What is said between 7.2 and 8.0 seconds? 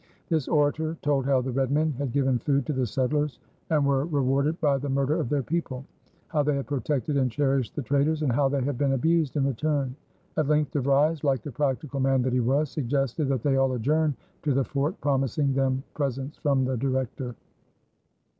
cherished the